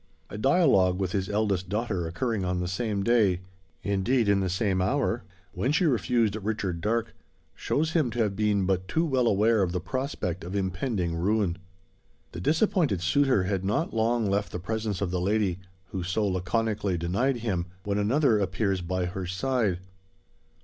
A 0.31 0.37
dialogue 0.39 0.97
with 0.99 1.11
his 1.11 1.29
eldest 1.29 1.69
daughter 1.69 2.07
occurring 2.07 2.43
on 2.43 2.59
the 2.59 2.67
same 2.67 3.03
day 3.03 3.41
indeed 3.83 4.27
in 4.27 4.39
the 4.39 4.49
same 4.49 4.81
hour 4.81 5.21
when 5.53 5.71
she 5.71 5.85
refused 5.85 6.35
Richard 6.35 6.81
Darke, 6.81 7.13
shows 7.53 7.91
him 7.91 8.09
to 8.09 8.17
have 8.23 8.35
been 8.35 8.65
but 8.65 8.87
too 8.87 9.05
well 9.05 9.27
aware 9.27 9.61
of 9.61 9.73
the 9.73 9.79
prospect 9.79 10.43
of 10.43 10.55
impending 10.55 11.15
ruin. 11.15 11.59
The 12.31 12.41
disappointed 12.41 13.01
suitor 13.01 13.43
had 13.43 13.63
not 13.63 13.93
long 13.93 14.27
left 14.27 14.51
the 14.51 14.57
presence 14.59 15.01
of 15.01 15.11
the 15.11 15.21
lady, 15.21 15.59
who 15.91 16.01
so 16.01 16.25
laconically 16.27 16.97
denied 16.97 17.35
him, 17.37 17.67
when 17.83 17.99
another 17.99 18.39
appears 18.39 18.81
by 18.81 19.05
her 19.05 19.27
side. 19.27 19.81